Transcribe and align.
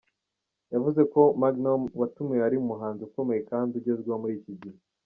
Yavuze 0.73 1.01
ko 1.13 1.21
Magnom 1.41 1.81
watumiwe 1.99 2.43
ari 2.47 2.55
umuhanzi 2.63 3.01
ukomeye 3.07 3.41
kandi 3.51 3.71
ugezweho 3.79 4.17
muri 4.23 4.33
iki 4.39 4.53
gihe. 4.61 4.79